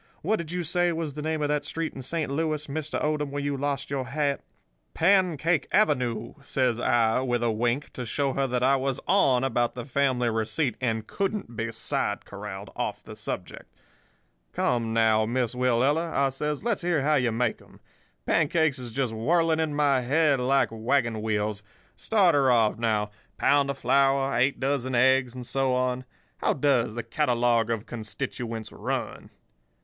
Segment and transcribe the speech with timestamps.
[0.23, 2.99] What did you say was the name of that street in Saint Louis, Mr.
[3.03, 4.41] Odom, where you lost your hat?'
[4.95, 9.75] "'Pancake Avenue,' says I, with a wink, to show her that I was on about
[9.75, 13.79] the family receipt, and couldn't be side corralled off of the subject.
[14.53, 17.79] 'Come, now, Miss Willella,' I says; 'let's hear how you make 'em.
[18.25, 21.61] Pancakes is just whirling in my head like wagon wheels.
[21.95, 26.05] Start her off, now—pound of flour, eight dozen eggs, and so on.
[26.37, 29.29] How does the catalogue of constituents run?